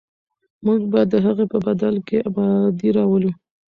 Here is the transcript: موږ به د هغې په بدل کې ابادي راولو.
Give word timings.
موږ 0.65 0.81
به 0.91 1.01
د 1.11 1.13
هغې 1.25 1.45
په 1.51 1.57
بدل 1.65 1.95
کې 2.07 2.17
ابادي 2.29 2.89
راولو. 2.97 3.31